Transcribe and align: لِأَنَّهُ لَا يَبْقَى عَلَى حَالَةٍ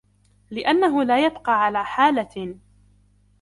لِأَنَّهُ 0.51 1.03
لَا 1.03 1.25
يَبْقَى 1.25 1.51
عَلَى 1.65 1.85
حَالَةٍ 1.85 2.55